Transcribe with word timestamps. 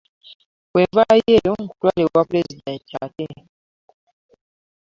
Bwe 0.71 0.83
nvaayo 0.89 1.29
eyo 1.37 1.51
nkutwale 1.61 1.99
ewa 2.05 2.21
pulezidenti 2.29 2.91
ate. 3.03 3.27